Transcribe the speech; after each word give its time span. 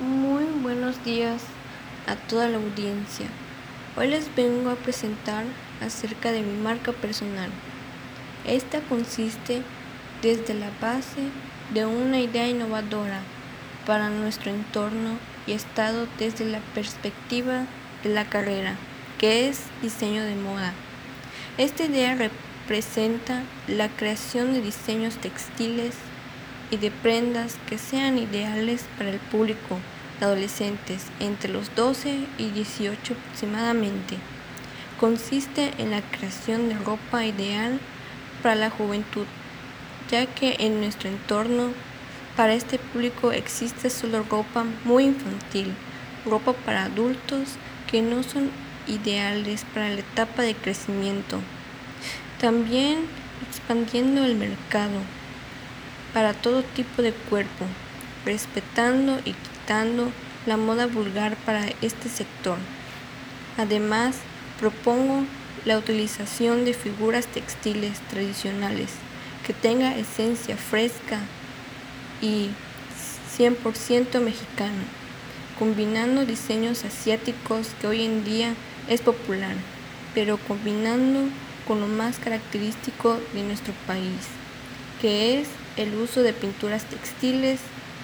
Muy 0.00 0.44
buenos 0.62 1.04
días 1.04 1.42
a 2.06 2.14
toda 2.14 2.46
la 2.46 2.58
audiencia. 2.58 3.26
Hoy 3.96 4.06
les 4.06 4.32
vengo 4.36 4.70
a 4.70 4.76
presentar 4.76 5.44
acerca 5.80 6.30
de 6.30 6.42
mi 6.42 6.56
marca 6.56 6.92
personal. 6.92 7.50
Esta 8.46 8.80
consiste 8.82 9.62
desde 10.22 10.54
la 10.54 10.70
base 10.80 11.22
de 11.74 11.84
una 11.84 12.20
idea 12.20 12.46
innovadora 12.46 13.22
para 13.86 14.08
nuestro 14.08 14.52
entorno 14.52 15.18
y 15.48 15.52
estado 15.52 16.06
desde 16.16 16.44
la 16.44 16.60
perspectiva 16.76 17.64
de 18.04 18.10
la 18.10 18.24
carrera, 18.24 18.76
que 19.18 19.48
es 19.48 19.62
diseño 19.82 20.22
de 20.22 20.36
moda. 20.36 20.74
Esta 21.56 21.86
idea 21.86 22.14
representa 22.14 23.42
la 23.66 23.88
creación 23.88 24.54
de 24.54 24.60
diseños 24.60 25.16
textiles 25.16 25.96
y 26.70 26.76
de 26.76 26.90
prendas 26.90 27.56
que 27.68 27.78
sean 27.78 28.18
ideales 28.18 28.84
para 28.96 29.10
el 29.10 29.18
público 29.18 29.78
de 30.18 30.26
adolescentes 30.26 31.06
entre 31.20 31.52
los 31.52 31.74
12 31.74 32.26
y 32.38 32.50
18 32.50 33.14
aproximadamente. 33.14 34.16
Consiste 34.98 35.72
en 35.78 35.90
la 35.90 36.02
creación 36.02 36.68
de 36.68 36.74
ropa 36.76 37.24
ideal 37.24 37.78
para 38.42 38.56
la 38.56 38.70
juventud, 38.70 39.26
ya 40.10 40.26
que 40.26 40.56
en 40.58 40.80
nuestro 40.80 41.08
entorno 41.08 41.70
para 42.36 42.54
este 42.54 42.78
público 42.78 43.32
existe 43.32 43.90
solo 43.90 44.22
ropa 44.22 44.64
muy 44.84 45.04
infantil, 45.04 45.74
ropa 46.24 46.52
para 46.52 46.84
adultos 46.84 47.56
que 47.90 48.02
no 48.02 48.22
son 48.22 48.50
ideales 48.86 49.64
para 49.74 49.88
la 49.90 50.00
etapa 50.00 50.42
de 50.42 50.54
crecimiento. 50.54 51.40
También 52.40 53.06
expandiendo 53.48 54.24
el 54.24 54.36
mercado 54.36 55.00
para 56.12 56.34
todo 56.34 56.62
tipo 56.62 57.02
de 57.02 57.12
cuerpo, 57.12 57.64
respetando 58.24 59.18
y 59.24 59.32
quitando 59.32 60.10
la 60.46 60.56
moda 60.56 60.86
vulgar 60.86 61.36
para 61.36 61.66
este 61.82 62.08
sector. 62.08 62.58
Además, 63.56 64.16
propongo 64.58 65.24
la 65.64 65.78
utilización 65.78 66.64
de 66.64 66.74
figuras 66.74 67.26
textiles 67.26 68.00
tradicionales 68.08 68.90
que 69.46 69.52
tenga 69.52 69.96
esencia 69.96 70.56
fresca 70.56 71.20
y 72.20 72.48
100% 73.38 74.20
mexicana, 74.20 74.84
combinando 75.58 76.24
diseños 76.24 76.84
asiáticos 76.84 77.68
que 77.80 77.86
hoy 77.86 78.04
en 78.04 78.24
día 78.24 78.54
es 78.88 79.00
popular, 79.00 79.54
pero 80.14 80.38
combinando 80.38 81.28
con 81.66 81.80
lo 81.80 81.86
más 81.86 82.18
característico 82.18 83.18
de 83.34 83.42
nuestro 83.42 83.72
país, 83.86 84.26
que 85.00 85.40
es 85.40 85.48
el 85.78 85.94
uso 85.94 86.22
de 86.22 86.32
pinturas 86.32 86.84
textiles, 86.84 87.60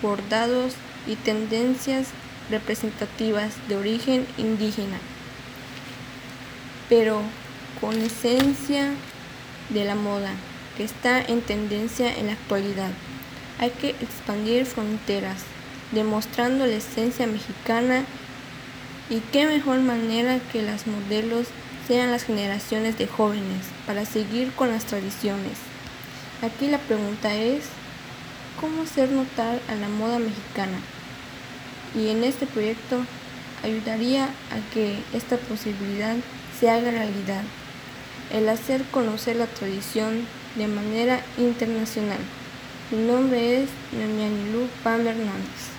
bordados 0.00 0.74
y 1.06 1.16
tendencias 1.16 2.08
representativas 2.50 3.54
de 3.68 3.76
origen 3.76 4.26
indígena, 4.38 4.98
pero 6.88 7.20
con 7.80 8.00
esencia 8.00 8.90
de 9.70 9.84
la 9.84 9.96
moda 9.96 10.30
que 10.76 10.84
está 10.84 11.20
en 11.20 11.40
tendencia 11.40 12.14
en 12.16 12.26
la 12.26 12.34
actualidad. 12.34 12.90
Hay 13.58 13.70
que 13.70 13.90
expandir 13.90 14.66
fronteras, 14.66 15.42
demostrando 15.92 16.66
la 16.66 16.74
esencia 16.74 17.26
mexicana 17.26 18.04
y 19.10 19.20
qué 19.32 19.46
mejor 19.46 19.80
manera 19.80 20.38
que 20.52 20.62
las 20.62 20.86
modelos 20.86 21.48
sean 21.88 22.10
las 22.10 22.24
generaciones 22.24 22.98
de 22.98 23.06
jóvenes 23.06 23.66
para 23.86 24.04
seguir 24.04 24.52
con 24.52 24.68
las 24.68 24.84
tradiciones. 24.84 25.75
Aquí 26.42 26.66
la 26.66 26.76
pregunta 26.76 27.34
es, 27.34 27.64
¿cómo 28.60 28.82
hacer 28.82 29.10
notar 29.10 29.58
a 29.68 29.74
la 29.74 29.88
moda 29.88 30.18
mexicana? 30.18 30.78
Y 31.94 32.10
en 32.10 32.24
este 32.24 32.44
proyecto 32.44 33.00
ayudaría 33.64 34.24
a 34.26 34.74
que 34.74 34.98
esta 35.14 35.38
posibilidad 35.38 36.14
se 36.60 36.68
haga 36.68 36.90
realidad, 36.90 37.42
el 38.30 38.50
hacer 38.50 38.82
conocer 38.90 39.36
la 39.36 39.46
tradición 39.46 40.26
de 40.56 40.68
manera 40.68 41.22
internacional. 41.38 42.20
Mi 42.90 42.98
nombre 42.98 43.62
es 43.62 43.70
Lu 44.52 44.68
Pam 44.84 45.06
Hernández. 45.06 45.75